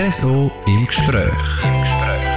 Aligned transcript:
RSO 0.00 0.48
im 0.68 0.86
Gespräch. 0.86 1.64
Im 1.64 1.80
Gespräch. 1.80 2.28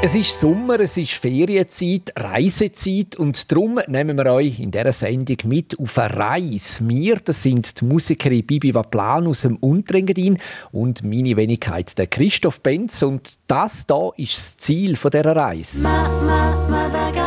Es 0.00 0.14
ist 0.14 0.40
Sommer, 0.40 0.80
es 0.80 0.96
ist 0.96 1.12
Ferienzeit, 1.12 2.12
Reisezeit 2.16 3.16
und 3.16 3.52
darum 3.52 3.78
nehmen 3.88 4.16
wir 4.16 4.32
euch 4.32 4.58
in 4.58 4.70
dieser 4.70 4.92
Sendung 4.92 5.36
mit 5.44 5.78
auf 5.78 5.98
eine 5.98 6.16
Reise. 6.16 6.88
Wir, 6.88 7.16
das 7.16 7.42
sind 7.42 7.78
die 7.78 7.84
Musikerin 7.84 8.46
Bibi 8.46 8.74
Waplan 8.74 9.26
aus 9.26 9.42
dem 9.42 9.56
Unterengadin 9.56 10.38
und 10.72 11.02
meine 11.04 11.36
Wenigkeit, 11.36 11.98
der 11.98 12.06
Christoph 12.06 12.62
Benz. 12.62 13.02
Und 13.02 13.38
das 13.48 13.86
da 13.86 14.12
ist 14.16 14.34
das 14.34 14.56
Ziel 14.56 14.94
dieser 14.94 15.36
Reise. 15.36 15.82
Ma, 15.82 16.08
ma, 16.24 16.68
Madagaskar, 16.70 17.17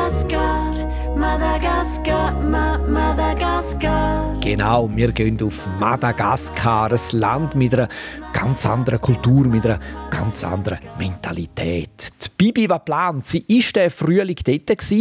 Madagaskar, 1.62 2.42
ma, 2.42 2.80
Madagaskar. 2.88 4.40
Genau, 4.42 4.90
wir 4.96 5.12
gehen 5.12 5.40
auf 5.44 5.68
Madagaskar, 5.80 6.92
ein 6.92 7.20
Land 7.20 7.54
mit 7.54 7.76
einer 7.76 7.88
ganz 8.34 8.66
anderen 8.66 9.00
Kultur, 9.00 9.46
mit 9.46 9.64
einer 9.68 9.80
ganz 10.10 10.44
anderen 10.44 10.80
Mentalität. 10.98 12.14
Die 12.24 12.30
Bibi 12.36 12.68
war 12.68 12.80
geplant. 12.80 13.26
Sie 13.26 13.46
war 13.48 13.74
der 13.76 13.92
Frühling 13.92 14.38
dort, 14.44 14.92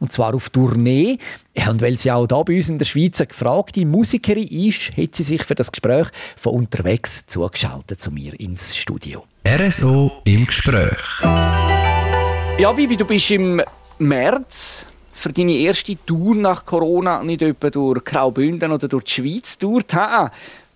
und 0.00 0.10
zwar 0.10 0.34
auf 0.34 0.48
Tournee. 0.48 1.18
und 1.68 1.82
weil 1.82 1.98
sie 1.98 2.10
auch 2.10 2.26
hier 2.26 2.44
bei 2.44 2.56
uns 2.56 2.70
in 2.70 2.78
der 2.78 2.86
Schweiz 2.86 3.20
eine 3.20 3.26
gefragte 3.26 3.84
Musikerin 3.84 4.48
ist, 4.48 4.96
hat 4.96 5.14
sie 5.14 5.22
sich 5.22 5.44
für 5.44 5.54
das 5.54 5.70
Gespräch 5.70 6.06
von 6.38 6.54
unterwegs 6.54 7.26
zugeschaltet 7.26 8.00
zu 8.00 8.10
mir 8.10 8.32
ins 8.40 8.74
Studio. 8.74 9.24
RSO 9.46 10.22
im 10.24 10.46
Gespräch. 10.46 11.20
Ja, 12.58 12.72
Bibi, 12.72 12.96
du 12.96 13.04
bist 13.04 13.30
im 13.32 13.60
März 13.98 14.86
für 15.16 15.32
deine 15.32 15.52
erste 15.52 15.96
Tour 16.04 16.34
nach 16.34 16.64
Corona 16.64 17.22
nicht 17.22 17.42
etwa 17.42 17.70
durch 17.70 18.04
Graubünden 18.04 18.70
oder 18.70 18.86
durch 18.86 19.04
die 19.04 19.10
Schweiz 19.12 19.58
tourt. 19.58 19.94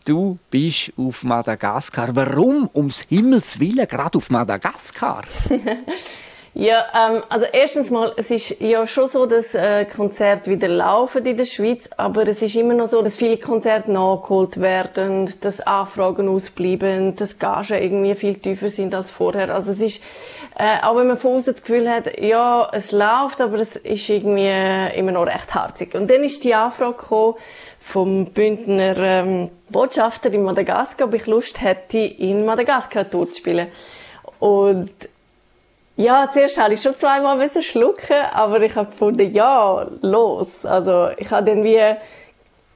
Du 0.04 0.38
bist 0.50 0.92
auf 0.96 1.24
Madagaskar. 1.24 2.16
Warum 2.16 2.70
ums 2.74 3.02
Himmels 3.02 3.60
Willen 3.60 3.86
gerade 3.86 4.16
auf 4.16 4.30
Madagaskar? 4.30 5.24
ja, 6.54 6.84
ähm, 6.94 7.22
also 7.28 7.44
erstens 7.52 7.90
mal, 7.90 8.14
es 8.16 8.30
ist 8.30 8.60
ja 8.62 8.86
schon 8.86 9.08
so, 9.08 9.26
dass 9.26 9.54
äh, 9.54 9.84
Konzerte 9.84 10.50
wieder 10.50 10.68
laufen 10.68 11.26
in 11.26 11.36
der 11.36 11.44
Schweiz, 11.44 11.90
aber 11.98 12.26
es 12.26 12.40
ist 12.40 12.56
immer 12.56 12.72
noch 12.74 12.88
so, 12.88 13.02
dass 13.02 13.16
viele 13.16 13.36
Konzerte 13.36 13.92
nachgeholt 13.92 14.58
werden, 14.58 15.32
dass 15.42 15.60
Anfragen 15.60 16.28
ausbleiben, 16.28 17.14
dass 17.16 17.38
Gagen 17.38 17.82
irgendwie 17.82 18.14
viel 18.14 18.36
tiefer 18.36 18.70
sind 18.70 18.94
als 18.94 19.10
vorher. 19.10 19.54
Also 19.54 19.72
es 19.72 19.82
ist 19.82 20.02
äh, 20.56 20.82
auch 20.82 20.96
wenn 20.96 21.06
man 21.06 21.16
von 21.16 21.34
außen 21.34 21.54
das 21.54 21.62
Gefühl 21.62 21.88
hat, 21.88 22.18
ja, 22.20 22.68
es 22.72 22.92
läuft, 22.92 23.40
aber 23.40 23.58
es 23.58 23.76
ist 23.76 24.08
irgendwie 24.08 24.46
äh, 24.46 24.98
immer 24.98 25.12
noch 25.12 25.26
recht 25.26 25.54
harzig. 25.54 25.94
Und 25.94 26.10
dann 26.10 26.24
ist 26.24 26.44
die 26.44 26.54
Anfrage 26.54 26.96
gekommen 26.96 27.34
vom 27.78 28.26
Bündner 28.26 28.96
ähm, 28.98 29.50
Botschafter 29.70 30.32
in 30.32 30.42
Madagaskar, 30.42 31.08
ob 31.08 31.14
ich 31.14 31.26
Lust 31.26 31.62
hätte, 31.62 31.98
in 31.98 32.44
Madagaskar 32.44 33.08
Tour 33.08 33.30
zu 33.30 33.38
spielen. 33.38 33.68
Und 34.38 34.90
ja, 35.96 36.30
zuerst 36.32 36.58
habe 36.58 36.74
ich 36.74 36.82
schon 36.82 36.96
zweimal 36.98 37.36
müssen 37.36 37.62
schlucken, 37.62 38.16
aber 38.32 38.60
ich 38.62 38.74
habe 38.74 38.90
gefunden, 38.90 39.30
ja, 39.32 39.86
los. 40.00 40.64
Also 40.64 41.10
ich 41.16 41.30
habe 41.30 41.44
dann 41.44 41.62
wie 41.62 41.78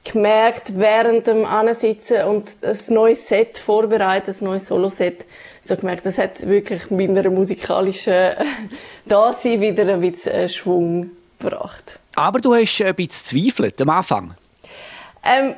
gemerkt, 0.05 0.77
während 0.77 1.27
dem 1.27 1.45
Ansitzen 1.45 2.23
und 2.25 2.51
ein 2.63 2.93
neues 2.93 3.27
Set 3.27 3.57
vorbereitet, 3.57 4.41
ein 4.41 4.45
neues 4.45 4.67
Solo-Set, 4.67 5.25
so 5.61 5.75
gemerkt, 5.75 6.05
das 6.05 6.17
hat 6.17 6.47
wirklich 6.47 6.89
meiner 6.91 7.29
musikalischen 7.29 8.33
Dasein 9.05 9.61
wieder 9.61 9.93
ein 9.93 10.01
bisschen 10.01 10.31
äh, 10.31 10.49
Schwung 10.49 11.11
gebracht. 11.39 11.99
Aber 12.15 12.39
du 12.39 12.53
hast 12.53 12.81
ein 12.81 12.95
bisschen 12.95 13.25
zweifelt 13.25 13.81
am 13.81 13.89
Anfang. 13.89 14.35
Ähm, 15.23 15.55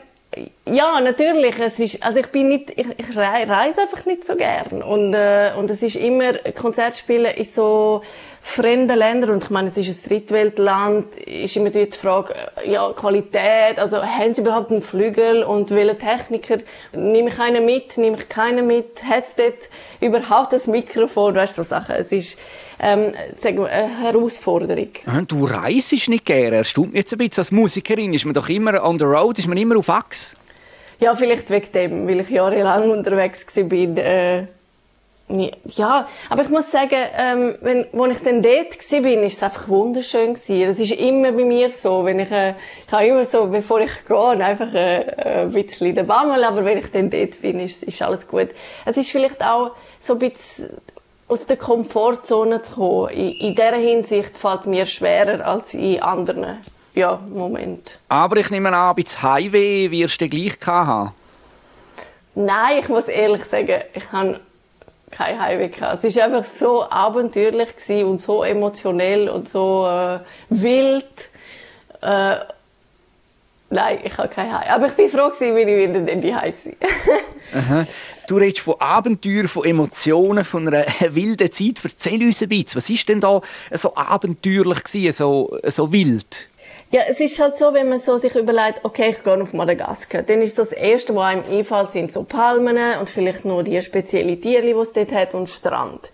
ja, 0.65 0.99
natürlich. 0.99 1.59
Es 1.59 1.79
ist, 1.79 2.03
also 2.03 2.19
ich 2.19 2.27
bin 2.27 2.49
nicht, 2.49 2.71
ich, 2.71 2.87
ich 2.97 3.17
reise 3.17 3.81
einfach 3.81 4.05
nicht 4.05 4.25
so 4.25 4.35
gern 4.35 4.81
und 4.83 5.13
äh, 5.13 5.53
und 5.57 5.69
es 5.69 5.81
ist 5.81 5.95
immer 5.95 6.33
Konzertspielen 6.55 7.33
in 7.35 7.43
so 7.43 8.01
fremden 8.47 8.97
Ländern 8.97 9.31
und 9.31 9.43
ich 9.43 9.49
meine, 9.49 9.67
es 9.67 9.77
ist 9.77 10.05
ein 10.05 10.09
Drittweltland, 10.09 11.15
ist 11.17 11.55
immer 11.57 11.69
die 11.69 11.85
Frage, 11.87 12.33
äh, 12.33 12.71
ja 12.71 12.91
Qualität, 12.93 13.77
also 13.77 14.01
haben 14.01 14.33
sie 14.33 14.41
überhaupt 14.41 14.71
einen 14.71 14.81
Flügel 14.81 15.43
und 15.43 15.69
welche 15.71 15.97
Techniker 15.97 16.57
nehme 16.93 17.29
ich 17.29 17.39
einen 17.39 17.65
mit, 17.65 17.97
nehme 17.97 18.17
ich 18.17 18.29
keinen 18.29 18.65
mit, 18.65 19.03
hat 19.03 19.25
es 19.25 19.35
dort 19.35 19.57
überhaupt 19.99 20.53
das 20.53 20.65
Mikrofon, 20.65 21.35
weißt 21.35 21.57
du 21.57 21.63
so 21.63 21.69
Sachen. 21.69 21.95
Es 21.95 22.11
ist 22.11 22.37
ähm, 22.79 23.13
sagen 23.41 23.57
wir, 23.57 23.69
eine 23.69 24.01
Herausforderung. 24.01 24.89
Du 25.27 25.45
reist 25.45 25.91
nicht 26.07 26.25
gerne. 26.25 26.57
Erstaunt 26.57 26.93
mich 26.93 27.01
jetzt 27.01 27.11
ein 27.11 27.17
bisschen. 27.17 27.41
Als 27.41 27.51
Musikerin 27.51 28.13
ist 28.13 28.25
man 28.25 28.35
doch 28.35 28.49
immer 28.49 28.83
on 28.83 28.99
the 28.99 29.05
road, 29.05 29.39
ist 29.39 29.47
man 29.47 29.57
immer 29.57 29.77
auf 29.77 29.89
Achse. 29.89 30.35
Ja, 30.99 31.15
vielleicht 31.15 31.49
wegen 31.49 31.71
dem, 31.73 32.07
weil 32.07 32.19
ich 32.19 32.29
jahrelang 32.29 32.91
unterwegs 32.91 33.45
war. 33.55 33.97
Äh, 33.97 34.47
ja, 35.29 36.07
aber 36.29 36.43
ich 36.43 36.49
muss 36.49 36.71
sagen, 36.71 36.95
ähm, 37.15 37.55
wenn, 37.59 37.85
als 37.99 38.19
ich 38.19 38.23
dann 38.23 38.41
dort 38.41 38.77
war, 38.77 39.03
war 39.03 39.23
es 39.23 39.43
einfach 39.43 39.67
wunderschön. 39.67 40.33
Gewesen. 40.35 40.67
Das 40.67 40.79
ist 40.79 40.93
immer 40.93 41.33
bei 41.33 41.43
mir 41.43 41.69
so, 41.69 42.05
wenn 42.05 42.19
ich, 42.19 42.31
äh, 42.31 42.53
ich 42.85 42.91
habe 42.91 43.07
immer 43.07 43.25
so, 43.25 43.47
bevor 43.47 43.81
ich 43.81 43.91
gehe, 44.07 44.17
einfach 44.17 44.73
äh, 44.73 45.41
ein 45.43 45.51
bisschen 45.51 45.95
den 45.95 46.07
Bammel, 46.07 46.43
aber 46.45 46.63
wenn 46.63 46.77
ich 46.77 46.91
dann 46.91 47.09
dort 47.09 47.41
bin, 47.41 47.59
ist, 47.59 47.83
ist 47.83 48.01
alles 48.01 48.27
gut. 48.27 48.49
Es 48.85 48.95
ist 48.95 49.11
vielleicht 49.11 49.43
auch 49.43 49.71
so 49.99 50.13
ein 50.13 50.19
bisschen 50.19 50.69
aus 51.27 51.45
der 51.45 51.57
Komfortzone 51.57 52.61
zu 52.61 52.75
kommen. 52.75 53.09
In, 53.09 53.31
in 53.33 53.55
dieser 53.55 53.75
Hinsicht 53.75 54.37
fällt 54.37 54.65
mir 54.65 54.85
schwerer 54.85 55.45
als 55.45 55.73
in 55.73 56.01
anderen 56.01 56.45
ja, 56.95 57.19
Momenten. 57.29 57.93
Aber 58.07 58.37
ich 58.37 58.49
nehme 58.49 58.73
an, 58.73 58.95
bei 58.95 59.03
Highway 59.03 59.91
wirst 59.91 60.21
du 60.21 60.29
gleich 60.29 60.57
haben. 60.65 61.13
Nein, 62.33 62.79
ich 62.79 62.87
muss 62.87 63.07
ehrlich 63.07 63.43
sagen, 63.45 63.81
ich 63.93 64.11
habe 64.11 64.39
kein 65.11 65.39
Highway 65.39 65.69
gehabt. 65.69 66.03
Es 66.03 66.15
war 66.15 66.23
einfach 66.25 66.43
so 66.43 66.89
abenteuerlich 66.89 67.69
und 68.05 68.21
so 68.21 68.43
emotionell 68.43 69.29
und 69.29 69.49
so 69.49 69.87
äh, 69.87 70.19
wild. 70.49 71.05
Äh, 72.01 72.37
Nein, 73.69 73.99
ich 74.03 74.17
habe 74.17 74.29
kein 74.29 74.51
Hai. 74.51 74.69
Aber 74.69 74.87
ich 74.87 74.93
bin 74.93 75.09
froh, 75.09 75.29
wenn 75.39 75.67
ich 75.67 75.89
wieder 75.89 76.07
in 76.09 76.21
die 76.21 76.33
Hai 76.33 76.53
war. 76.53 77.85
Du 78.27 78.37
redest 78.37 78.59
von 78.59 78.79
Abenteuern, 78.79 79.47
von 79.47 79.65
Emotionen, 79.65 80.45
von 80.45 80.67
einer 80.67 80.85
wilden 81.09 81.51
Zeit. 81.51 81.79
Erzähl 81.83 82.21
uns 82.25 82.41
ein 82.41 82.49
bisschen. 82.49 82.75
Was 82.75 82.89
war 82.89 82.97
denn 83.07 83.19
da 83.19 83.41
so 83.71 83.95
abenteuerlich, 83.95 85.15
so, 85.15 85.57
so 85.65 85.91
wild? 85.91 86.46
Ja, 86.89 87.01
es 87.09 87.19
ist 87.19 87.37
halt 87.41 87.57
so, 87.57 87.73
wenn 87.73 87.89
man 87.89 87.99
so 87.99 88.17
sich 88.17 88.33
überlegt, 88.35 88.79
okay, 88.83 89.09
ich 89.09 89.21
gehe 89.21 89.41
auf 89.41 89.51
Madagaskar, 89.51 90.23
dann 90.23 90.41
ist 90.41 90.57
das 90.57 90.71
Erste, 90.71 91.13
was 91.15 91.25
einem 91.25 91.43
einfällt, 91.49 91.91
sind 91.91 92.13
so 92.13 92.23
Palmen 92.23 92.77
und 92.99 93.09
vielleicht 93.09 93.43
noch 93.43 93.61
die 93.61 93.81
speziellen 93.81 94.39
Tiere, 94.39 94.61
die 94.61 94.71
es 94.71 94.93
dort 94.93 95.11
hat 95.11 95.33
und 95.33 95.49
Strand. 95.49 96.09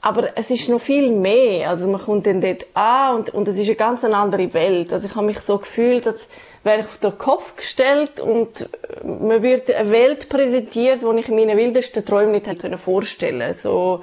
Aber 0.00 0.28
es 0.36 0.52
ist 0.52 0.68
noch 0.68 0.80
viel 0.80 1.10
mehr. 1.10 1.70
Also 1.70 1.88
man 1.88 2.00
kommt 2.00 2.28
dann 2.28 2.40
dort 2.40 2.66
an 2.74 3.16
und, 3.16 3.30
und 3.30 3.48
es 3.48 3.58
ist 3.58 3.66
eine 3.66 3.74
ganz 3.74 4.04
andere 4.04 4.54
Welt. 4.54 4.92
Also 4.92 5.08
ich 5.08 5.16
habe 5.16 5.26
mich 5.26 5.40
so 5.40 5.58
gefühlt, 5.58 6.06
als 6.06 6.28
wäre 6.62 6.80
ich 6.80 6.86
auf 6.86 6.98
den 6.98 7.18
Kopf 7.18 7.56
gestellt 7.56 8.20
und 8.20 8.68
mir 9.02 9.42
wird 9.42 9.68
eine 9.72 9.90
Welt 9.90 10.28
präsentiert, 10.28 11.02
die 11.02 11.18
ich 11.18 11.28
in 11.28 11.34
meinen 11.34 11.56
wildesten 11.56 12.04
Träumen 12.04 12.30
nicht 12.30 12.46
hätte 12.46 12.78
vorstellen 12.78 13.52
So 13.54 14.02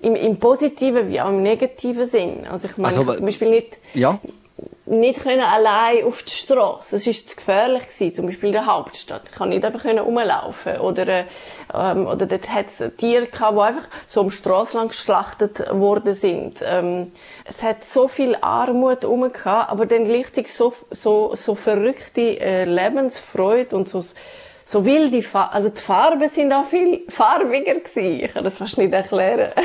im, 0.00 0.14
im 0.14 0.38
positiven 0.38 1.10
wie 1.10 1.20
auch 1.20 1.28
im 1.28 1.42
negativen 1.42 2.06
Sinn. 2.06 2.46
Also 2.50 2.66
ich 2.68 2.78
meine, 2.78 2.96
also, 2.96 3.10
ich 3.12 3.18
zum 3.18 3.26
Beispiel 3.26 3.50
nicht... 3.50 3.76
Ja 3.92 4.18
nicht 4.86 5.22
können 5.22 5.40
allein 5.40 6.04
auf 6.04 6.22
die 6.22 6.30
Straße. 6.30 6.96
Es 6.96 7.06
ist 7.06 7.30
zu 7.30 7.36
gefährlich 7.36 7.84
gewesen, 7.84 8.14
zum 8.14 8.26
Beispiel 8.26 8.48
in 8.48 8.52
der 8.52 8.66
Hauptstadt. 8.66 9.22
Ich 9.26 9.32
kann 9.32 9.48
nicht 9.48 9.64
einfach 9.64 9.84
rumlaufen 9.84 10.78
oder 10.78 11.24
ähm, 11.72 12.06
oder 12.06 12.26
dort 12.26 12.50
hat 12.50 12.66
es 12.66 12.82
Tiere 12.96 13.26
gehabt, 13.26 13.56
die 13.56 13.60
einfach 13.60 13.88
so 14.06 14.20
am 14.20 14.30
Strasse 14.30 14.76
lang 14.76 14.88
geschlachtet 14.88 15.70
worden 15.70 16.12
sind. 16.12 16.60
Ähm, 16.62 17.12
es 17.44 17.62
hat 17.62 17.84
so 17.84 18.08
viel 18.08 18.36
Armut 18.40 19.02
herum 19.02 19.32
gehabt, 19.32 19.70
aber 19.70 19.86
dann 19.86 20.04
gleichzeitig 20.04 20.52
so 20.52 20.74
so 20.90 21.34
so 21.34 21.54
verrückte 21.54 22.38
äh, 22.40 22.64
Lebensfreude 22.64 23.74
und 23.74 23.88
so 23.88 24.04
so 24.66 24.84
wilde 24.84 25.22
Farben. 25.22 25.54
Also 25.54 25.68
die 25.70 25.80
Farben 25.80 26.28
sind 26.28 26.52
auch 26.52 26.66
viel 26.66 27.04
farbiger 27.08 27.74
gewesen. 27.74 28.24
Ich 28.24 28.32
kann 28.32 28.44
das 28.44 28.54
fast 28.54 28.78
nicht 28.78 28.92
erklären. 28.92 29.52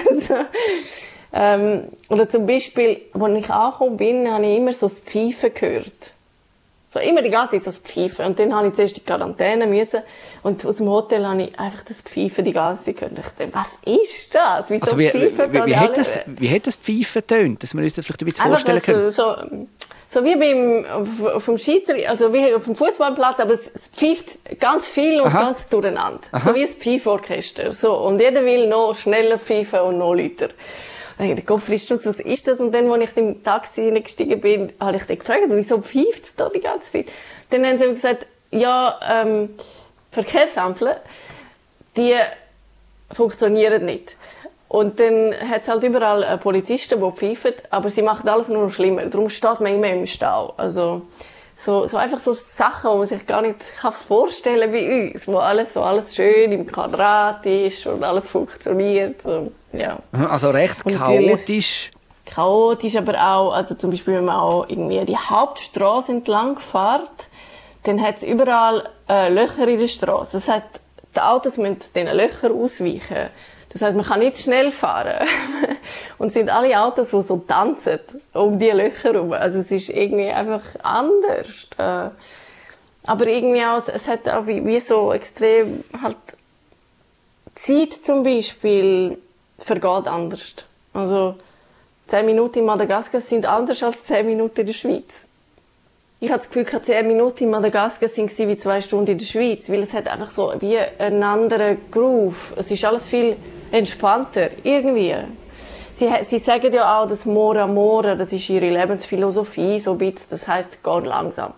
Also, 1.31 1.63
ähm, 1.63 1.83
oder 2.09 2.29
zum 2.29 2.45
Beispiel, 2.45 3.01
als 3.13 3.37
ich 3.37 3.49
angekommen 3.49 3.97
bin, 3.97 4.31
habe 4.31 4.45
ich 4.45 4.57
immer 4.57 4.73
so 4.73 4.87
das 4.87 4.99
Pfeifen 4.99 5.53
gehört. 5.53 6.13
So 6.91 6.99
immer 6.99 7.21
die 7.21 7.29
ganze 7.29 7.51
Zeit 7.51 7.65
so 7.65 7.69
das 7.69 7.77
Pfeifen. 7.77 8.25
Und 8.25 8.39
dann 8.39 8.53
habe 8.55 8.69
ich 8.69 8.73
zuerst 8.73 8.97
in 8.97 9.03
die 9.03 9.07
Quarantäne 9.07 9.67
müssen. 9.67 10.01
Und 10.41 10.65
aus 10.65 10.77
dem 10.77 10.87
Hotel 10.87 11.25
habe 11.25 11.43
ich 11.43 11.59
einfach 11.59 11.83
das 11.83 12.01
Pfeifen 12.01 12.45
die 12.45 12.51
ganze 12.51 12.85
Zeit 12.85 12.97
gehört. 12.97 13.13
Ich 13.19 13.25
dachte, 13.25 13.49
was 13.53 13.69
ist 13.85 14.33
das? 14.33 14.69
Wie, 14.71 14.81
also 14.81 14.97
wie, 14.97 15.09
Pfeifen 15.09 15.53
wie, 15.53 15.59
wie, 15.59 15.65
wie, 15.67 15.75
hat 15.75 15.97
das, 15.97 16.19
wie 16.25 16.49
hat 16.49 16.65
das 16.65 16.77
Pfeifen 16.77 17.27
tönt? 17.27 17.61
Dass 17.61 17.75
wir 17.75 17.83
uns 17.83 17.93
das 17.93 18.05
vielleicht 18.05 18.23
ein 18.23 18.25
bisschen 18.25 18.47
vorstellen 18.47 18.81
können. 18.81 19.11
So, 19.11 19.35
so 20.07 20.25
wie 20.25 20.35
beim, 20.35 20.85
auf, 21.35 21.45
dem 21.45 21.59
Schiedsrichter, 21.59 22.09
also 22.09 22.33
wie 22.33 22.55
auf 22.55 22.65
dem 22.65 22.73
Fußballplatz, 22.73 23.39
aber 23.39 23.51
es 23.51 23.69
pfeift 23.95 24.39
ganz 24.59 24.87
viel 24.87 25.21
und 25.21 25.27
Aha. 25.27 25.41
ganz 25.41 25.67
durcheinander. 25.67 26.21
Aha. 26.31 26.39
So 26.39 26.55
wie 26.55 26.63
ein 26.63 26.67
Pfeiforchester. 26.67 27.71
So. 27.73 27.93
Und 27.97 28.19
jeder 28.19 28.43
will 28.43 28.65
noch 28.65 28.95
schneller 28.95 29.37
pfeifen 29.37 29.81
und 29.81 29.99
noch 29.99 30.15
lauter 30.15 30.49
der 31.19 31.41
Kopf 31.43 31.67
ist 31.69 31.91
was 31.91 32.05
ist 32.05 32.47
das? 32.47 32.59
Und 32.59 32.73
dann, 32.73 32.89
als 32.89 33.11
ich 33.11 33.17
im 33.17 33.43
Taxi 33.43 33.83
hineingestiegen 33.83 34.39
bin, 34.39 34.71
habe 34.79 34.97
ich 34.97 35.03
dann 35.03 35.19
gefragt, 35.19 35.43
wieso 35.47 35.81
pfeift 35.81 36.23
es 36.23 36.35
da 36.35 36.49
die 36.49 36.61
ganze 36.61 36.91
Zeit? 36.91 37.07
Dann 37.49 37.65
haben 37.65 37.77
sie 37.77 37.89
gesagt, 37.89 38.25
ja, 38.51 38.99
ähm, 39.07 39.49
Verkehrsampeln. 40.11 40.95
die 41.97 42.15
funktionieren 43.11 43.85
nicht. 43.85 44.15
Und 44.67 44.99
dann 44.99 45.33
hat 45.33 45.63
es 45.63 45.67
halt 45.67 45.83
überall 45.83 46.23
äh, 46.23 46.37
Polizisten, 46.37 47.01
die 47.01 47.11
pfeifen, 47.11 47.53
aber 47.69 47.89
sie 47.89 48.03
machen 48.03 48.29
alles 48.29 48.49
nur 48.49 48.63
noch 48.63 48.71
schlimmer. 48.71 49.03
Darum 49.05 49.29
steht 49.29 49.59
man 49.61 49.73
immer 49.73 49.89
im 49.89 50.05
Stau. 50.05 50.53
Also, 50.57 51.01
so, 51.59 51.87
so 51.87 51.97
einfach 51.97 52.19
so 52.19 52.31
Sachen, 52.31 52.91
die 52.91 52.97
man 52.97 53.07
sich 53.07 53.27
gar 53.27 53.41
nicht 53.41 53.57
kann 53.77 53.91
vorstellen 53.91 54.71
wie 54.71 55.11
uns, 55.11 55.27
wo 55.27 55.37
alles 55.37 55.73
so 55.73 55.81
alles 55.81 56.15
schön 56.15 56.51
im 56.51 56.65
Quadrat 56.65 57.45
ist 57.45 57.85
und 57.85 58.03
alles 58.03 58.29
funktioniert. 58.29 59.21
So, 59.21 59.51
ja. 59.73 59.97
Also 60.11 60.51
recht 60.51 60.85
chaotisch. 60.85 61.91
Chaotisch, 62.25 62.95
aber 62.95 63.15
auch, 63.15 63.51
also 63.53 63.75
zum 63.75 63.89
Beispiel, 63.89 64.15
wenn 64.15 64.25
man 64.25 64.39
auch 64.39 64.69
irgendwie 64.69 65.03
die 65.03 65.17
Hauptstraße 65.17 66.11
entlang 66.11 66.59
fährt, 66.59 67.27
dann 67.83 68.01
hat 68.01 68.17
es 68.17 68.23
überall 68.23 68.87
äh, 69.09 69.29
Löcher 69.29 69.67
in 69.67 69.79
der 69.79 69.87
Straße. 69.87 70.33
Das 70.33 70.47
heißt, 70.47 70.67
die 71.15 71.19
Autos 71.19 71.57
müssen 71.57 71.79
diesen 71.95 72.07
Löchern 72.15 72.53
ausweichen. 72.53 73.29
Das 73.71 73.83
heißt, 73.83 73.95
man 73.95 74.05
kann 74.05 74.19
nicht 74.19 74.37
schnell 74.37 74.71
fahren. 74.71 75.27
und 76.17 76.29
es 76.29 76.33
sind 76.33 76.49
alle 76.49 76.79
Autos, 76.79 77.11
die 77.11 77.21
so 77.21 77.37
tanzen 77.37 77.99
um 78.33 78.57
die 78.57 78.71
Löcher 78.71 79.13
herum. 79.13 79.33
Also 79.33 79.59
es 79.59 79.71
ist 79.71 79.89
irgendwie 79.89 80.29
einfach 80.29 80.63
anders. 80.81 81.67
Äh, 81.77 82.09
aber 83.05 83.27
irgendwie 83.27 83.63
auch, 83.63 83.87
es 83.87 84.07
hat 84.07 84.27
auch 84.27 84.47
wie, 84.47 84.65
wie 84.65 84.79
so 84.79 85.13
extrem 85.13 85.83
halt 86.01 86.17
Zeit 87.55 87.93
zum 87.93 88.23
Beispiel 88.23 89.17
vergeht 89.57 90.07
anders. 90.07 90.53
Also 90.93 91.35
zehn 92.07 92.25
Minuten 92.25 92.59
in 92.59 92.65
Madagaskar 92.65 93.21
sind 93.21 93.45
anders 93.45 93.83
als 93.83 94.03
zehn 94.03 94.25
Minuten 94.25 94.61
in 94.61 94.67
der 94.67 94.73
Schweiz. 94.73 95.25
Ich 96.21 96.29
hatte 96.29 96.39
das 96.39 96.49
Gefühl, 96.49 96.81
10 96.81 97.07
Minuten 97.07 97.45
in 97.45 97.49
Madagaskar 97.49 98.09
waren 98.09 98.49
wie 98.49 98.57
zwei 98.57 98.81
Stunden 98.81 99.11
in 99.11 99.17
der 99.19 99.25
Schweiz, 99.25 99.69
weil 99.69 99.81
es 99.81 99.93
hat 99.93 100.09
einfach 100.09 100.29
so 100.29 100.53
wie 100.59 100.77
einen 100.77 101.23
anderen 101.23 101.77
Groove. 101.89 102.55
Es 102.57 102.69
ist 102.71 102.83
alles 102.83 103.07
viel 103.07 103.37
entspannter, 103.71 104.49
irgendwie. 104.63 105.15
Sie, 105.93 106.09
sie 106.23 106.39
sagen 106.39 106.73
ja 106.73 106.99
auch, 106.99 107.07
dass 107.07 107.25
Mora 107.25 107.67
Mora, 107.67 108.15
das 108.15 108.31
ist 108.31 108.49
ihre 108.49 108.69
Lebensphilosophie, 108.69 109.79
so 109.79 109.97
ein 109.99 110.15
das 110.29 110.47
heißt, 110.47 110.83
geh 110.83 110.99
langsam. 111.07 111.53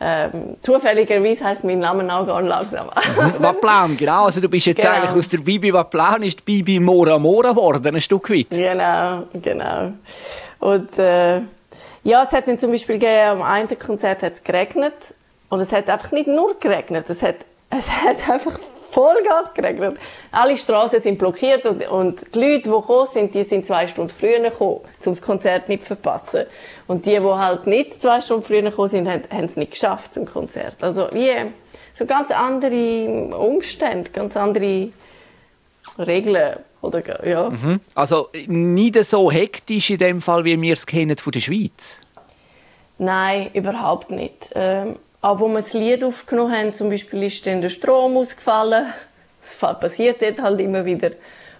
Ähm, 0.00 0.56
zufälligerweise 0.62 1.44
heisst 1.44 1.64
mein 1.64 1.80
Name 1.80 2.14
auch 2.14 2.24
gehen 2.24 2.46
langsam. 2.46 2.86
Mhm. 2.86 3.42
Waplan, 3.42 3.96
genau. 3.96 4.26
Also 4.26 4.40
du 4.40 4.48
bist 4.48 4.66
jetzt 4.66 4.80
genau. 4.80 4.94
eigentlich 4.94 5.10
aus 5.10 5.28
der 5.28 5.38
Bibi 5.38 5.72
Waplan 5.72 6.22
ist 6.22 6.44
Bibi 6.44 6.78
Mora 6.78 7.18
Mora 7.18 7.50
geworden, 7.50 7.96
ein 7.96 8.00
Stück 8.00 8.30
weit. 8.30 8.50
Genau, 8.50 9.24
genau. 9.32 9.92
Und 10.60 10.98
äh, 10.98 11.40
ja, 12.04 12.22
es 12.22 12.32
hat 12.32 12.46
dann 12.46 12.60
zum 12.60 12.70
Beispiel 12.70 12.98
gegeben, 12.98 13.40
am 13.40 13.42
einen 13.42 13.76
Konzert 13.76 14.22
hat 14.22 14.32
es 14.32 14.44
geregnet 14.44 14.94
und 15.48 15.60
es 15.60 15.72
hat 15.72 15.90
einfach 15.90 16.12
nicht 16.12 16.28
nur 16.28 16.58
geregnet, 16.60 17.06
es 17.10 17.22
hat, 17.22 17.36
es 17.70 17.90
hat 17.90 18.30
einfach 18.30 18.56
Vollgas 18.90 19.52
geregnet. 19.54 19.98
Alle 20.30 20.56
Straßen 20.56 21.00
sind 21.00 21.18
blockiert 21.18 21.66
und, 21.66 21.86
und 21.88 22.34
die 22.34 22.38
Leute, 22.38 22.62
die 22.62 22.70
gekommen 22.70 23.08
sind, 23.12 23.34
die 23.34 23.42
sind 23.42 23.66
zwei 23.66 23.86
Stunden 23.86 24.12
früher 24.12 24.40
gekommen, 24.40 24.80
um 24.80 25.12
das 25.12 25.22
Konzert 25.22 25.68
nicht 25.68 25.84
zu 25.84 25.96
verpassen. 25.96 26.46
Und 26.86 27.06
die, 27.06 27.18
die 27.18 27.20
halt 27.20 27.66
nicht 27.66 28.00
zwei 28.00 28.20
Stunden 28.20 28.44
früher 28.44 28.62
gekommen 28.62 28.88
sind, 28.88 29.08
haben, 29.08 29.22
haben 29.30 29.44
es 29.44 29.56
nicht 29.56 29.72
geschafft 29.72 30.14
zum 30.14 30.26
Konzert. 30.26 30.76
Also 30.82 31.08
wie 31.12 31.30
so 31.94 32.06
ganz 32.06 32.30
andere 32.30 33.36
Umstände, 33.36 34.10
ganz 34.10 34.36
andere 34.36 34.90
Regeln. 35.98 36.58
Oder, 36.80 37.26
ja. 37.26 37.50
Mhm. 37.50 37.80
Also 37.94 38.28
nicht 38.46 39.02
so 39.04 39.30
hektisch 39.32 39.90
in 39.90 39.98
dem 39.98 40.20
Fall, 40.20 40.44
wie 40.44 40.60
wir 40.60 40.72
es 40.72 40.86
kennen 40.86 41.16
von 41.16 41.32
der 41.32 41.40
Schweiz? 41.40 42.00
Nein, 42.98 43.50
überhaupt 43.52 44.10
nicht. 44.10 44.50
Ähm, 44.54 44.96
auch 45.28 45.40
wo 45.40 45.48
wir 45.48 45.56
das 45.56 45.74
Lied 45.74 46.02
aufgenommen 46.02 46.56
haben, 46.56 46.74
zum 46.74 46.88
Beispiel 46.88 47.22
ist 47.24 47.46
dann 47.46 47.60
der 47.60 47.68
Strom 47.68 48.16
ausgefallen. 48.16 48.86
Das 49.40 49.78
passiert 49.78 50.22
dort 50.22 50.40
halt 50.40 50.60
immer 50.60 50.84
wieder. 50.84 51.10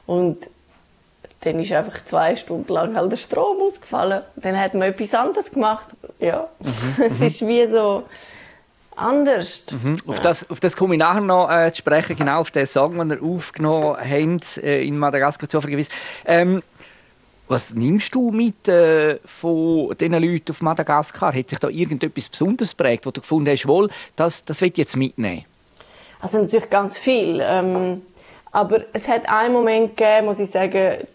Und 0.07 0.39
dann 1.43 1.61
ist 1.61 1.73
einfach 1.73 2.05
zwei 2.05 2.35
Stunden 2.35 2.73
lang 2.73 2.97
halt 2.97 3.13
der 3.13 3.17
Strom 3.17 3.61
ausgefallen. 3.61 4.23
Dann 4.37 4.59
hat 4.59 4.75
man 4.75 4.89
etwas 4.89 5.15
anderes 5.15 5.51
gemacht. 5.51 5.87
Ja, 6.19 6.49
mhm. 6.61 7.05
es 7.05 7.21
ist 7.21 7.47
wie 7.47 7.67
so 7.71 8.05
anders. 8.97 9.65
Mhm. 9.71 9.97
Ja. 9.97 10.13
Auf, 10.13 10.21
das, 10.21 10.51
auf 10.51 10.61
das 10.61 10.77
komme 10.77 10.95
ich 10.95 11.01
nachher 11.01 11.21
noch 11.21 11.51
äh, 11.51 11.71
zu 11.71 11.79
sprechen, 11.79 12.17
genau 12.17 12.41
auf 12.41 12.51
den 12.51 12.67
Song, 12.67 12.99
den 12.99 13.11
ihr 13.11 13.23
aufgenommen 13.23 13.97
habt 13.99 14.59
äh, 14.59 14.83
in 14.83 14.99
Madagaskar 14.99 15.49
zufälligerweise. 15.49 15.91
Ähm, 16.25 16.63
was 17.49 17.75
nimmst 17.75 18.15
du 18.15 18.31
mit 18.31 18.69
äh, 18.69 19.19
von 19.25 19.97
diesen 19.99 20.13
Leuten 20.13 20.51
auf 20.53 20.61
Madagaskar? 20.61 21.35
Hat 21.35 21.49
sich 21.49 21.59
da 21.59 21.69
irgendetwas 21.69 22.29
Besonderes 22.29 22.75
prägt, 22.75 23.07
wo 23.07 23.11
du 23.11 23.21
gefunden 23.21 23.51
hast, 23.51 23.67
wohl, 23.67 23.89
das, 24.17 24.45
das 24.45 24.61
will 24.61 24.69
ich 24.69 24.77
jetzt 24.77 24.97
mitnehmen? 24.97 25.45
Also 26.21 26.39
natürlich 26.39 26.69
ganz 26.69 26.99
viel. 26.99 27.41
Ähm, 27.43 28.03
aber 28.53 28.85
es 28.93 29.09
hat 29.09 29.29
einen 29.29 29.55
Moment 29.55 29.97
gegeben, 29.97 30.27
muss 30.27 30.39
ich 30.39 30.51
sagen, 30.51 31.07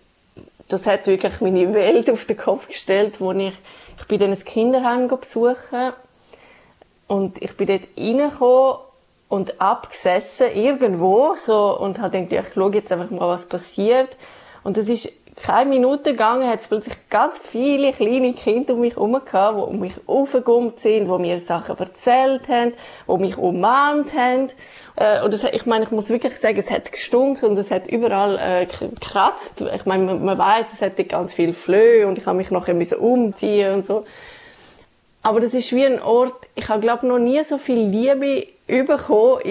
das 0.67 0.87
hat 0.87 1.07
wirklich 1.07 1.39
meine 1.41 1.73
Welt 1.73 2.09
auf 2.11 2.25
den 2.25 2.37
Kopf 2.37 2.67
gestellt, 2.67 3.21
wo 3.21 3.31
ich, 3.31 3.53
ich 3.99 4.07
bin 4.07 4.19
dann 4.19 4.31
ein 4.31 4.39
Kinderheim 4.39 5.07
besuchen 5.07 5.93
und 7.07 7.41
ich 7.41 7.55
bin 7.55 7.67
dort 7.67 7.87
reingekommen 7.97 8.77
und 9.29 9.61
abgesessen 9.61 10.47
irgendwo 10.55 11.35
so 11.35 11.79
und 11.79 11.99
habe 11.99 12.25
gedacht, 12.25 12.49
ich 12.49 12.53
schaue 12.53 12.73
jetzt 12.73 12.91
einfach 12.91 13.09
mal, 13.09 13.29
was 13.29 13.47
passiert. 13.47 14.15
Und 14.63 14.77
das 14.77 14.87
ist 14.87 15.11
keine 15.35 15.69
Minute 15.69 16.11
gegangen, 16.11 16.47
hat 16.47 16.61
es 16.61 16.67
plötzlich 16.67 16.95
ganz 17.09 17.39
viele 17.39 17.91
kleine 17.93 18.33
Kinder 18.33 18.73
um 18.75 18.81
mich 18.81 18.95
herum 18.95 19.13
gehabt, 19.13 19.57
die 19.57 19.61
um 19.61 19.79
mich 19.79 19.93
aufgegummt 20.05 20.79
sind, 20.79 21.05
die 21.05 21.21
mir 21.21 21.39
Sachen 21.39 21.77
erzählt 21.77 22.47
haben, 22.47 22.73
die 23.07 23.17
mich 23.17 23.37
umarmt 23.37 24.13
haben. 24.15 24.49
Äh, 24.95 25.23
und 25.23 25.33
das, 25.33 25.43
ich 25.43 25.65
meine, 25.65 25.85
ich 25.85 25.91
muss 25.91 26.09
wirklich 26.09 26.37
sagen, 26.37 26.57
es 26.57 26.69
hat 26.69 26.91
gestunken 26.91 27.49
und 27.49 27.57
es 27.57 27.71
hat 27.71 27.87
überall 27.87 28.37
äh, 28.37 28.65
gekratzt. 28.65 29.63
Ich 29.75 29.85
meine, 29.85 30.03
man, 30.03 30.23
man 30.23 30.37
weiß, 30.37 30.73
es 30.73 30.81
hatte 30.81 31.03
ganz 31.05 31.33
viel 31.33 31.53
Flöhe 31.53 32.07
und 32.07 32.17
ich 32.17 32.25
habe 32.25 32.37
mich 32.37 32.51
nachher 32.51 32.75
müssen 32.75 32.99
umziehen 32.99 33.73
und 33.73 33.85
so. 33.85 34.03
Aber 35.23 35.39
das 35.39 35.53
ist 35.53 35.73
wie 35.73 35.85
ein 35.85 36.01
Ort, 36.01 36.35
ich 36.53 36.67
habe 36.67 36.81
glaube 36.81 37.07
noch 37.07 37.17
nie 37.17 37.41
so 37.43 37.57
viel 37.57 37.79
Liebe 37.79 38.45
bekommen, 38.67 39.41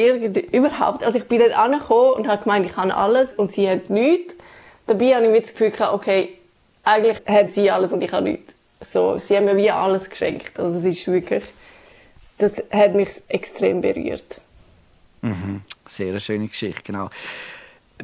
überhaupt. 0.52 1.02
Also 1.02 1.18
ich 1.18 1.26
bin 1.26 1.38
dort 1.40 1.58
angekommen 1.58 2.12
und 2.12 2.28
habe 2.28 2.42
gemeint, 2.42 2.66
ich 2.66 2.74
kann 2.74 2.90
alles 2.90 3.32
und 3.32 3.50
sie 3.52 3.68
haben 3.68 3.82
nichts 3.88 4.36
dabei 4.86 5.14
habe 5.14 5.26
ich 5.26 5.42
das 5.42 5.52
Gefühl 5.52 5.70
gehabt, 5.70 5.94
okay, 5.94 6.38
eigentlich 6.82 7.22
haben 7.26 7.48
sie 7.48 7.70
alles 7.70 7.92
und 7.92 8.02
ich 8.02 8.12
habe 8.12 8.24
nichts. 8.24 8.52
So, 8.90 9.18
sie 9.18 9.36
haben 9.36 9.44
mir 9.44 9.56
wie 9.56 9.70
alles 9.70 10.10
geschenkt. 10.10 10.58
Also 10.58 10.78
es 10.78 10.84
ist 10.84 11.06
wirklich, 11.06 11.44
das 12.38 12.62
hat 12.70 12.94
mich 12.94 13.10
extrem 13.28 13.80
berührt. 13.80 14.40
Mhm. 15.20 15.62
Sehr 15.86 16.18
schöne 16.18 16.48
Geschichte, 16.48 16.82
genau. 16.84 17.08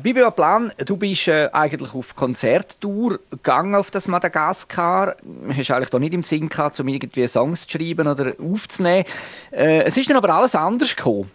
Bibi 0.01 0.23
Plan, 0.31 0.73
du 0.87 0.97
bist 0.97 1.27
äh, 1.27 1.49
eigentlich 1.53 1.93
auf 1.93 2.15
Konzerttour 2.15 3.19
gegangen 3.31 3.75
auf 3.75 3.91
das 3.91 4.07
Madagaskar. 4.07 5.17
Hast 5.49 5.71
eigentlich 5.73 5.91
da 5.91 5.99
nicht 5.99 6.15
im 6.15 6.23
Sinn 6.23 6.49
gehabt, 6.49 6.79
um 6.79 6.87
irgendwie 6.87 7.27
Songs 7.27 7.67
zu 7.67 7.79
schreiben 7.79 8.07
oder 8.07 8.33
aufzunehmen. 8.41 9.05
Äh, 9.51 9.83
es 9.83 9.97
ist 9.97 10.09
dann 10.09 10.17
aber 10.17 10.33
alles 10.33 10.55
anders 10.55 10.95
gekommen. 10.95 11.31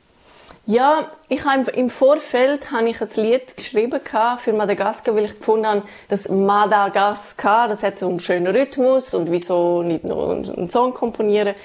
Ja, 0.66 1.12
ich 1.28 1.44
habe 1.44 1.70
im 1.72 1.90
Vorfeld 1.90 2.72
habe 2.72 2.88
ich 2.88 3.02
ein 3.02 3.10
Lied 3.18 3.58
geschrieben 3.58 4.00
für 4.38 4.54
Madagaskar, 4.54 5.14
weil 5.14 5.26
ich 5.26 5.38
gefunden 5.38 5.68
habe, 5.68 5.84
dass 6.08 6.30
Madagaskar, 6.30 7.68
das 7.68 7.84
hat 7.84 8.00
so 8.00 8.08
einen 8.08 8.22
schönen 8.22 8.48
Rhythmus 8.48 9.14
und 9.14 9.30
wieso 9.30 9.84
nicht 9.84 10.06
nur 10.06 10.32
einen 10.32 10.70
Song 10.70 10.94
komponieren. 10.94 11.56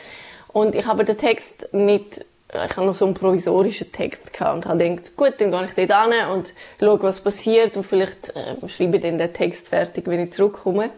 Und 0.52 0.75
ich 0.75 0.85
habe 0.85 1.05
den 1.05 1.17
Text 1.17 1.69
nicht, 1.73 2.25
ich 2.52 2.76
habe 2.76 2.87
noch 2.87 2.95
so 2.95 3.05
einen 3.05 3.14
provisorischen 3.14 3.93
Text 3.93 4.33
gehabt 4.33 4.57
und 4.57 4.67
habe 4.67 4.78
gedacht, 4.78 5.17
gut, 5.17 5.35
dann 5.38 5.52
gehe 5.52 5.64
ich 5.67 5.75
dort 5.88 6.12
hin 6.12 6.28
und 6.33 6.52
schaue, 6.81 7.00
was 7.00 7.21
passiert 7.21 7.76
und 7.76 7.85
vielleicht 7.85 8.35
äh, 8.35 8.69
schreibe 8.69 8.97
ich 8.97 9.02
dann 9.02 9.17
den 9.17 9.33
Text 9.33 9.69
fertig, 9.69 10.09
wenn 10.09 10.26
ich 10.26 10.33
zurückkomme. 10.33 10.90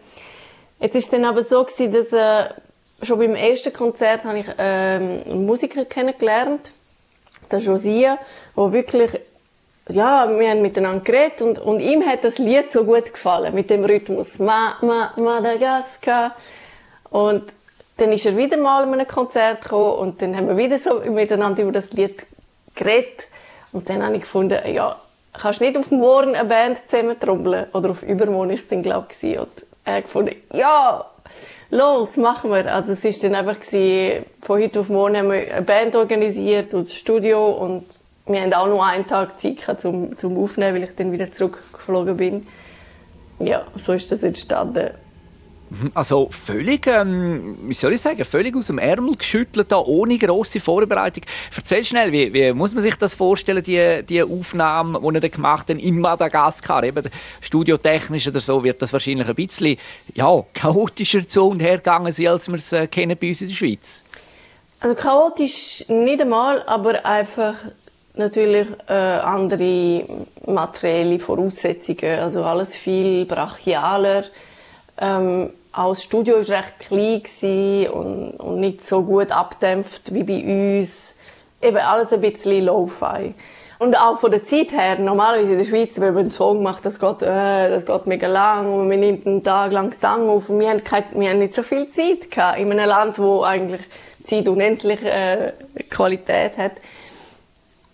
Jetzt 0.79 0.95
ist 0.95 1.13
dann 1.13 1.23
aber 1.23 1.43
so 1.43 1.63
gewesen, 1.63 1.91
dass 1.91 2.11
äh, 2.11 2.51
schon 3.03 3.19
beim 3.19 3.35
ersten 3.35 3.71
Konzert 3.71 4.23
habe 4.23 4.39
ich 4.39 4.47
äh, 4.47 4.61
einen 4.61 5.45
Musiker 5.45 5.85
kennengelernt 5.85 6.71
der 7.51 7.59
Josia, 7.59 8.17
wo 8.55 8.71
wirklich, 8.71 9.19
ja, 9.89 10.27
wir 10.29 10.49
haben 10.49 10.61
miteinander 10.61 10.99
geredet 10.99 11.41
und, 11.41 11.59
und 11.59 11.79
ihm 11.79 12.05
hat 12.05 12.23
das 12.23 12.37
Lied 12.37 12.71
so 12.71 12.83
gut 12.83 13.11
gefallen, 13.13 13.53
mit 13.53 13.69
dem 13.69 13.83
Rhythmus. 13.83 14.39
Ma, 14.39 14.77
ma, 14.81 15.13
Madagaskar. 15.17 16.35
Und 17.09 17.43
dann 17.97 18.11
ist 18.11 18.25
er 18.25 18.37
wieder 18.37 18.57
mal 18.57 18.83
in 18.83 18.93
einem 18.93 19.07
Konzert 19.07 19.61
gekommen 19.61 19.97
und 19.97 20.21
dann 20.21 20.35
haben 20.35 20.47
wir 20.47 20.57
wieder 20.57 20.79
so 20.79 21.01
miteinander 21.09 21.63
über 21.63 21.71
das 21.71 21.91
Lied 21.91 22.25
geredet. 22.75 23.27
Und 23.71 23.89
dann 23.89 24.03
habe 24.03 24.15
ich 24.15 24.21
gefunden, 24.21 24.59
ja, 24.73 24.97
kannst 25.33 25.61
nicht 25.61 25.77
auf 25.77 25.91
morgen 25.91 26.35
eine 26.35 26.47
Band 26.47 26.79
zusammen 26.89 27.19
trommeln? 27.19 27.67
Oder 27.73 27.91
auf 27.91 28.03
übermorgen 28.03 28.51
ist 28.51 28.63
es 28.63 28.69
dann, 28.69 28.83
glaube 28.83 29.07
ich. 29.19 29.37
Und 29.37 29.49
er 29.85 30.01
gefunden, 30.01 30.35
ja, 30.53 31.05
los, 31.71 32.17
machen 32.17 32.51
wir. 32.51 32.71
Also 32.71 32.91
es 32.91 33.03
ist 33.03 33.23
dann 33.23 33.33
einfach 33.33 33.59
gewesen, 33.59 34.25
von 34.41 34.61
heute 34.61 34.81
auf 34.81 34.89
morgen 34.89 35.17
haben 35.17 35.31
wir 35.31 35.53
eine 35.53 35.61
Band 35.63 35.95
organisiert 35.95 36.73
und 36.73 36.87
das 36.87 36.95
Studio 36.95 37.49
und 37.49 37.85
wir 38.27 38.41
haben 38.41 38.53
auch 38.53 38.67
nur 38.67 38.85
einen 38.85 39.07
Tag 39.07 39.39
Zeit 39.39 39.57
gehabt, 39.57 39.81
zum, 39.81 40.15
zum 40.17 40.37
Aufnehmen, 40.37 40.75
weil 40.75 40.83
ich 40.83 40.95
dann 40.95 41.11
wieder 41.11 41.31
zurückgeflogen 41.31 42.17
bin. 42.17 42.47
Ja, 43.39 43.65
so 43.75 43.93
ist 43.93 44.11
das 44.11 44.21
entstanden. 44.21 44.91
Mhm, 45.71 45.91
also 45.93 46.27
völlig, 46.29 46.85
ähm, 46.87 47.57
wie 47.63 47.73
soll 47.73 47.93
ich 47.93 48.01
sagen, 48.01 48.25
völlig 48.25 48.53
aus 48.57 48.67
dem 48.67 48.77
Ärmel 48.77 49.15
geschüttelt, 49.15 49.71
da, 49.71 49.77
ohne 49.77 50.17
grosse 50.17 50.59
Vorbereitung. 50.59 51.23
Erzähl 51.55 51.85
schnell, 51.85 52.11
wie, 52.11 52.33
wie 52.33 52.51
muss 52.51 52.73
man 52.73 52.83
sich 52.83 52.95
das 52.97 53.15
vorstellen, 53.15 53.63
die, 53.63 54.03
die 54.03 54.21
Aufnahme, 54.21 54.99
die 54.99 55.15
ihr 55.15 55.21
da 55.21 55.27
gemacht 55.29 55.69
habt 55.69 55.81
in 55.81 55.99
Madagaskar, 56.01 56.83
eben 56.83 57.09
studiotechnisch 57.39 58.27
oder 58.27 58.41
so, 58.41 58.61
wird 58.61 58.81
das 58.81 58.91
wahrscheinlich 58.91 59.29
ein 59.29 59.35
bisschen 59.35 59.77
ja, 60.13 60.43
chaotischer 60.53 61.25
zu 61.25 61.47
und 61.47 61.61
her 61.61 61.77
gegangen 61.77 62.11
sein, 62.11 62.27
als 62.27 62.49
wir 62.49 62.55
es 62.55 62.73
äh, 62.73 62.87
kennen 62.87 63.17
bei 63.17 63.29
uns 63.29 63.41
in 63.41 63.47
der 63.47 63.55
Schweiz. 63.55 64.03
Also 64.81 64.95
chaotisch 64.95 65.85
nicht 65.87 66.21
einmal, 66.21 66.63
aber 66.63 67.05
einfach 67.05 67.55
natürlich 68.15 68.67
äh, 68.89 68.93
andere 68.93 70.03
materielle 70.47 71.17
Voraussetzungen, 71.17 72.19
also 72.19 72.43
alles 72.43 72.75
viel 72.75 73.25
brachialer. 73.25 74.25
Ähm, 74.97 75.51
auch 75.73 75.89
das 75.89 76.03
Studio 76.03 76.35
war 76.35 76.57
recht 76.57 76.79
klein 76.79 77.89
und, 77.91 78.31
und 78.31 78.59
nicht 78.59 78.85
so 78.85 79.03
gut 79.03 79.31
abdämpft 79.31 80.13
wie 80.13 80.23
bei 80.23 80.79
uns. 80.79 81.15
Eben 81.61 81.77
alles 81.77 82.11
ein 82.11 82.21
bisschen 82.21 82.65
Lo-Fi. 82.65 83.33
Und 83.81 83.95
auch 83.95 84.19
von 84.19 84.29
der 84.29 84.43
Zeit 84.43 84.71
her, 84.71 84.99
normalerweise 84.99 85.53
in 85.53 85.57
der 85.57 85.65
Schweiz, 85.65 85.99
wenn 85.99 86.13
man 86.13 86.23
einen 86.23 86.31
Song 86.31 86.61
macht, 86.61 86.85
das 86.85 86.99
geht, 86.99 87.23
äh, 87.23 87.67
das 87.69 87.83
geht 87.83 88.05
mega 88.05 88.27
lang 88.27 88.71
und 88.71 88.87
man 88.87 88.99
nimmt 88.99 89.25
einen 89.25 89.43
Tag 89.43 89.71
lang 89.71 89.89
Gesang 89.89 90.29
auf 90.29 90.49
und 90.49 90.59
wir 90.59 90.69
haben, 90.69 90.83
keine, 90.83 91.05
wir 91.13 91.31
haben 91.31 91.39
nicht 91.39 91.55
so 91.55 91.63
viel 91.63 91.87
Zeit 91.87 92.29
gehabt. 92.29 92.59
In 92.59 92.71
einem 92.71 92.87
Land, 92.87 93.17
wo 93.17 93.41
eigentlich 93.41 93.81
Zeit 94.23 94.47
unendlich 94.47 95.03
äh, 95.03 95.53
Qualität 95.89 96.59
hat. 96.59 96.73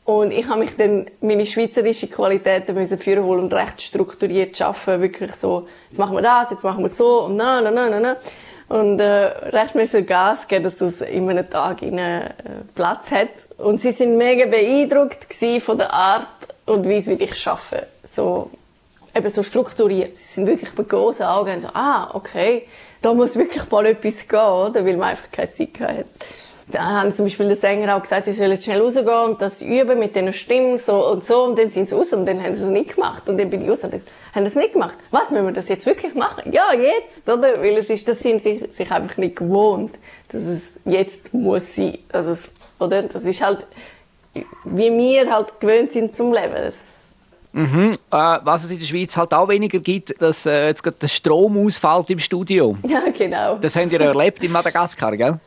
Und 0.08 0.32
ich 0.32 0.48
habe 0.48 0.62
mich 0.62 0.74
dann 0.78 1.08
meine 1.20 1.46
schweizerische 1.46 2.08
Qualitäten 2.08 2.74
müssen 2.76 2.98
führen 2.98 3.26
und 3.26 3.54
recht 3.54 3.82
strukturiert 3.82 4.62
arbeiten. 4.62 5.02
Wirklich 5.02 5.36
so, 5.36 5.68
jetzt 5.90 5.98
machen 6.00 6.16
wir 6.16 6.22
das, 6.22 6.50
jetzt 6.50 6.64
machen 6.64 6.82
wir 6.82 6.88
so 6.88 7.26
und 7.26 7.36
na, 7.36 7.60
na, 7.60 7.72
na, 7.72 7.90
na, 7.90 8.00
na. 8.00 8.18
Und 8.70 9.02
äh, 9.02 9.06
recht 9.06 9.76
müssen 9.76 10.06
Gas 10.06 10.48
geben, 10.48 10.64
dass 10.64 10.78
das 10.78 11.02
in 11.02 11.30
einem 11.30 11.50
Tag 11.50 11.82
in, 11.82 11.98
äh, 11.98 12.30
Platz 12.74 13.12
hat. 13.12 13.32
Und 13.58 13.82
sie 13.82 13.92
sind 13.92 14.16
mega 14.16 14.46
beeindruckt 14.46 15.28
von 15.62 15.78
der 15.78 15.94
Art 15.94 16.34
und 16.66 16.88
Weise, 16.88 17.20
wie 17.20 17.26
ich 17.26 17.46
arbeite. 17.46 17.88
So, 18.16 18.50
eben 19.14 19.30
so 19.30 19.44
strukturiert. 19.44 20.16
Sie 20.16 20.36
sind 20.36 20.48
wirklich 20.48 20.78
mit 20.78 20.88
großen 20.88 21.26
Augen 21.26 21.56
und 21.56 21.62
so, 21.64 21.68
ah, 21.74 22.12
okay, 22.14 22.66
da 23.02 23.14
muss 23.14 23.36
wirklich 23.36 23.70
mal 23.70 23.86
etwas 23.86 24.26
gehen, 24.26 24.40
oder? 24.40 24.86
Weil 24.86 24.96
man 24.96 25.10
einfach 25.10 25.30
keine 25.34 25.52
Zeit 25.52 25.80
hat. 25.82 26.06
Da 26.70 26.84
haben 26.84 27.16
zum 27.16 27.26
Beispiel 27.26 27.48
der 27.48 27.56
Sänger 27.56 27.96
auch 27.96 28.02
gesagt, 28.02 28.26
sie 28.26 28.34
sollen 28.34 28.60
schnell 28.62 28.82
rausgehen 28.82 29.08
und 29.08 29.42
das 29.42 29.62
üben 29.62 30.00
mit 30.00 30.16
den 30.16 30.34
Stimmen 30.34 30.80
so 30.80 31.12
und 31.12 31.26
so 31.26 31.46
und 31.46 31.58
dann 31.58 31.70
sind 31.70 31.88
sie 31.88 31.96
raus 31.96 32.12
und 32.12 32.26
dann 32.26 32.44
haben 32.44 32.56
sie 32.56 32.64
es 32.64 32.70
nicht 32.70 32.96
gemacht 32.96 33.30
und 33.30 33.38
dann 33.38 33.50
bin 33.50 33.62
ich 33.62 33.70
raus 33.70 33.86
und 33.86 33.94
dann 33.94 34.02
haben 34.36 34.44
sie 34.44 34.50
es 34.50 34.56
nicht 34.56 34.74
gemacht. 34.74 34.98
Was, 35.12 35.32
müssen 35.32 35.46
wir 35.46 35.54
das 35.54 35.70
jetzt 35.70 35.86
wirklich 35.86 36.14
machen? 36.14 36.52
Ja, 36.52 36.74
jetzt, 36.74 37.28
oder? 37.28 37.62
Weil 37.62 37.78
es 37.78 37.90
ist, 37.90 38.06
das 38.10 38.20
sind 38.20 38.44
sie 38.44 38.68
sich 38.70 38.92
einfach 38.92 39.16
nicht 39.16 39.38
gewohnt, 39.38 39.98
dass 40.30 40.42
es 40.42 40.62
jetzt 40.84 41.34
muss 41.34 41.74
sein. 41.74 42.00
Also 42.12 42.32
es, 42.32 42.50
oder? 42.80 43.04
Das 43.04 43.24
ist 43.24 43.42
halt, 43.42 43.66
wie 44.34 44.92
wir 44.92 45.32
halt 45.32 45.60
gewöhnt 45.62 45.94
sind 45.94 46.16
zum 46.16 46.34
Leben. 46.34 46.54
Das 46.54 46.76
Mhm. 47.54 47.92
Äh, 48.12 48.38
was 48.44 48.66
es 48.66 48.72
in 48.72 48.80
der 48.80 48.86
Schweiz 48.86 49.16
halt 49.16 49.34
auch 49.34 49.48
weniger 49.48 49.80
gibt, 49.80 50.22
dass 50.22 50.46
äh, 50.46 50.68
jetzt 50.68 50.84
gerade 50.84 50.98
der 51.02 51.08
Strom 51.08 51.66
ausfällt 51.66 52.10
im 52.10 52.20
Studio. 52.20 52.76
Ja, 52.86 53.04
genau. 53.18 53.56
Das 53.56 53.76
habt 53.76 53.92
ihr 53.92 54.02
erlebt 54.02 54.44
in 54.44 54.52
Madagaskar, 54.52 55.16
gell? 55.16 55.40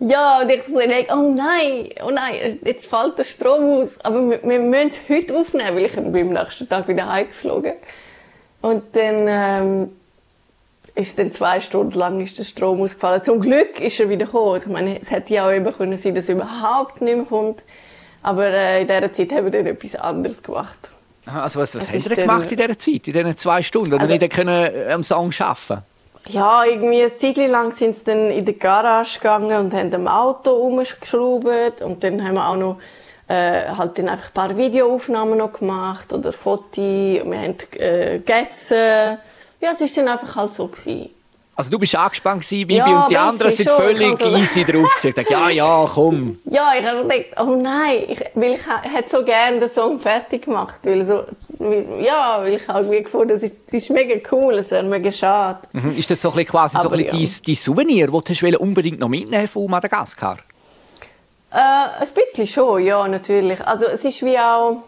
Ja, 0.00 0.40
und 0.40 0.50
ich 0.50 0.62
so 0.64 0.78
denke, 0.78 1.12
oh 1.12 1.34
nein, 1.34 1.90
oh 2.02 2.10
nein, 2.10 2.58
jetzt 2.64 2.86
fällt 2.86 3.18
der 3.18 3.24
Strom 3.24 3.82
aus. 3.82 3.88
Aber 4.02 4.30
wir, 4.30 4.42
wir 4.42 4.58
müssen 4.58 4.88
es 4.90 5.14
heute 5.14 5.36
aufnehmen, 5.36 5.76
weil 5.76 5.84
ich 5.84 5.94
bin 5.94 6.28
am 6.28 6.42
nächsten 6.42 6.68
Tag 6.68 6.88
wieder 6.88 7.06
heimgeflogen. 7.06 7.74
Und 8.62 8.82
dann 8.96 9.26
ähm, 9.28 9.92
ist 10.94 11.18
dann 11.18 11.30
zwei 11.32 11.60
Stunden 11.60 11.98
lang 11.98 12.18
ist 12.20 12.38
der 12.38 12.44
Strom 12.44 12.80
ausgefallen. 12.80 13.22
Zum 13.22 13.40
Glück 13.40 13.78
ist 13.78 14.00
er 14.00 14.08
wieder 14.08 14.24
gekommen. 14.24 14.56
Ich 14.56 14.66
meine, 14.66 15.00
es 15.00 15.10
hätte 15.10 15.34
ja 15.34 15.46
auch 15.46 15.52
eben 15.52 15.70
können 15.70 15.98
sein, 15.98 16.14
dass 16.14 16.30
er 16.30 16.36
überhaupt 16.36 17.02
nicht 17.02 17.16
mehr 17.16 17.26
kommt. 17.26 17.62
Aber 18.22 18.46
äh, 18.46 18.80
in 18.80 18.88
dieser 18.88 19.12
Zeit 19.12 19.32
haben 19.32 19.44
wir 19.44 19.50
dann 19.50 19.66
etwas 19.66 19.96
anderes 19.96 20.42
gemacht. 20.42 20.78
Also 21.26 21.60
was, 21.60 21.74
was 21.74 21.92
habt 21.92 22.08
ihr 22.08 22.16
gemacht 22.16 22.50
in 22.50 22.56
dieser 22.56 22.78
Zeit, 22.78 23.06
in 23.06 23.12
diesen 23.12 23.36
zwei 23.36 23.62
Stunden? 23.62 23.92
Oder 23.92 24.04
also, 24.04 24.14
nicht 24.14 24.32
können 24.32 24.74
äh, 24.74 24.92
am 24.92 25.04
Song 25.04 25.30
arbeiten 25.38 25.82
ja, 26.32 26.64
irgendwie 26.64 27.02
eine 27.02 27.16
Zeit 27.16 27.36
lang 27.36 27.72
sind 27.72 27.96
sie 27.96 28.04
dann 28.04 28.30
in 28.30 28.44
die 28.44 28.58
Garage 28.58 29.18
gegangen 29.18 29.58
und 29.58 29.74
haben 29.74 29.94
am 29.94 30.08
Auto 30.08 30.52
umgeschraubt 30.52 31.82
und 31.82 32.02
dann 32.02 32.24
haben 32.24 32.34
wir 32.34 32.48
auch 32.48 32.56
noch 32.56 32.76
äh, 33.28 33.68
halt 33.76 33.98
dann 33.98 34.08
einfach 34.08 34.28
ein 34.28 34.34
paar 34.34 34.56
Videoaufnahmen 34.56 35.38
noch 35.38 35.52
gemacht 35.52 36.12
oder 36.12 36.32
Fotos, 36.32 36.76
wir 36.76 37.38
haben 37.38 37.56
äh, 37.72 38.18
gegessen. 38.18 39.18
Ja, 39.60 39.72
es 39.72 39.80
war 39.80 40.04
dann 40.04 40.08
einfach 40.08 40.36
halt 40.36 40.54
so. 40.54 40.66
Gewesen. 40.66 41.10
Also 41.60 41.72
du 41.72 41.78
bist 41.78 41.94
angespannt 41.94 42.40
gewesen, 42.40 42.66
Bibi, 42.66 42.78
ja, 42.78 43.02
und 43.02 43.10
die 43.10 43.18
anderen 43.18 43.52
sind 43.52 43.68
völlig 43.68 44.18
so 44.18 44.30
easy 44.30 44.64
drauf 44.64 44.94
gesagt. 44.94 45.30
Ja, 45.30 45.50
ja, 45.50 45.90
komm. 45.92 46.38
Ja, 46.50 46.72
ich 46.78 46.86
habe 46.86 47.02
gedacht, 47.02 47.26
oh 47.38 47.54
nein, 47.54 48.04
ich, 48.08 48.18
weil 48.34 48.54
ich 48.54 48.62
hätte 48.66 49.10
so 49.10 49.22
gerne 49.22 49.60
den 49.60 49.68
Song 49.68 49.98
fertig 49.98 50.46
gemacht, 50.46 50.76
weil 50.84 51.04
so, 51.04 51.24
ja, 52.00 52.38
weil 52.40 52.54
ich 52.54 52.66
habe 52.66 52.80
irgendwie 52.80 53.02
gefunden, 53.02 53.28
das 53.28 53.42
ist, 53.42 53.66
das 53.66 53.74
ist 53.74 53.90
mega 53.90 54.18
cool, 54.32 54.54
es 54.54 54.70
wäre 54.70 54.84
mega 54.84 55.12
schade. 55.12 55.58
Mhm. 55.72 55.90
Ist 55.98 56.10
das 56.10 56.22
so 56.22 56.30
ein 56.30 56.36
bisschen 56.36 56.50
quasi 56.50 56.78
Aber 56.78 56.88
so 56.88 56.94
ein 56.94 57.04
bisschen 57.04 57.20
ja. 57.20 57.26
dein, 57.26 57.42
dein 57.46 57.54
Souvenir, 57.54 58.10
das 58.10 58.38
du 58.38 58.58
unbedingt 58.58 58.98
noch 58.98 59.08
mitnehmen 59.08 59.46
von 59.46 59.70
Madagaskar? 59.70 60.38
Äh, 61.52 61.56
ein 61.56 62.08
bisschen 62.14 62.46
schon, 62.46 62.86
ja, 62.86 63.06
natürlich. 63.06 63.60
Also 63.60 63.84
es 63.84 64.02
ist 64.02 64.24
wie 64.24 64.38
auch, 64.38 64.78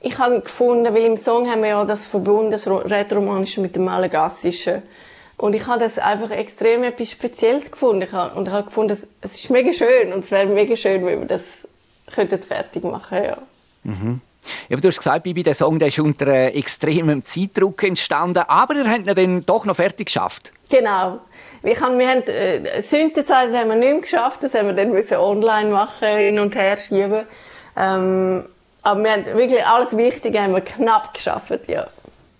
ich 0.00 0.16
habe 0.16 0.40
gefunden, 0.42 0.94
weil 0.94 1.06
im 1.06 1.16
Song 1.16 1.50
haben 1.50 1.62
wir 1.62 1.70
ja 1.70 1.84
das 1.84 2.06
verbunden, 2.06 2.52
das 2.52 2.68
Rätoromanische 2.68 3.60
mit 3.60 3.74
dem 3.74 3.86
Malagassischen. 3.86 4.84
Und 5.36 5.54
ich 5.54 5.66
habe 5.66 5.80
das 5.80 5.98
einfach 5.98 6.30
extrem 6.30 6.84
etwas 6.84 7.10
Spezielles 7.10 7.70
gefunden. 7.70 8.02
Ich 8.02 8.12
habe, 8.12 8.34
und 8.34 8.46
ich 8.46 8.54
habe 8.54 8.66
gefunden, 8.66 8.96
es 9.20 9.34
ist 9.34 9.50
mega 9.50 9.72
schön 9.72 10.12
und 10.12 10.24
es 10.24 10.30
wäre 10.30 10.46
mega 10.46 10.76
schön, 10.76 11.04
wenn 11.04 11.20
wir 11.20 11.26
das 11.26 11.42
könnten 12.12 12.38
fertig 12.38 12.84
machen 12.84 13.22
ja. 13.22 13.38
Mhm. 13.82 14.20
Ja, 14.68 14.76
du 14.76 14.88
hast 14.88 14.98
gesagt, 14.98 15.22
Bibi, 15.22 15.42
der 15.42 15.54
Song 15.54 15.78
der 15.78 15.88
ist 15.88 15.98
unter 15.98 16.26
äh, 16.26 16.48
extremem 16.48 17.24
Zeitdruck 17.24 17.82
entstanden, 17.82 18.44
aber 18.46 18.74
ihr 18.74 18.88
habt 18.88 19.06
ihn 19.06 19.14
dann 19.14 19.46
doch 19.46 19.64
noch 19.64 19.76
fertig 19.76 20.06
geschafft. 20.06 20.52
Genau. 20.68 21.20
Wir 21.62 21.80
haben, 21.80 21.98
wir 21.98 22.08
haben 22.08 22.22
äh, 22.24 22.82
Synthesizer 22.82 23.58
haben 23.58 23.68
wir 23.68 23.76
nicht 23.76 23.90
mehr 23.90 24.00
geschafft, 24.00 24.42
das 24.42 24.54
haben 24.54 24.66
wir 24.66 24.74
dann 24.74 24.90
müssen 24.90 25.16
online 25.16 25.70
machen, 25.70 26.08
hin 26.08 26.38
und 26.38 26.54
her 26.54 26.76
schieben. 26.76 27.26
Ähm, 27.76 28.44
aber 28.82 29.02
wir 29.02 29.12
haben 29.12 29.24
wirklich 29.24 29.64
alles 29.64 29.96
Wichtige 29.96 30.42
haben 30.42 30.52
wir 30.52 30.60
knapp 30.60 31.14
geschafft, 31.14 31.68
ja. 31.68 31.86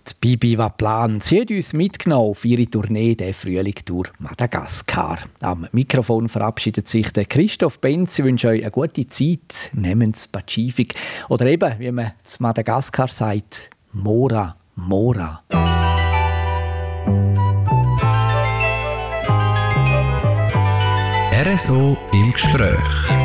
Die 0.07 0.13
Bibi 0.19 0.57
Waplan. 0.57 1.19
Sie 1.19 1.41
hat 1.41 1.49
uns 1.49 1.73
mitgenommen 1.73 2.29
auf 2.29 2.45
ihre 2.45 2.69
Tournee 2.69 3.15
der 3.15 3.33
Frühling 3.33 3.75
durch 3.85 4.11
Madagaskar. 4.19 5.17
Am 5.41 5.67
Mikrofon 5.71 6.29
verabschiedet 6.29 6.87
sich 6.87 7.11
der 7.11 7.25
Christoph 7.25 7.79
Benz. 7.79 8.19
Ich 8.19 8.25
wünsche 8.25 8.49
euch 8.49 8.61
eine 8.61 8.71
gute 8.71 9.07
Zeit. 9.07 9.71
Nehmen's 9.73 10.27
Pazifik. 10.27 10.93
Oder 11.29 11.47
eben, 11.47 11.79
wie 11.79 11.91
man 11.91 12.11
zu 12.23 12.43
Madagaskar 12.43 13.07
sagt, 13.07 13.69
Mora, 13.93 14.55
Mora. 14.75 15.43
RSO 21.45 21.97
im 22.11 22.31
Gespräch. 22.31 23.24